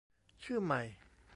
[0.43, 0.81] ชื่อใหม่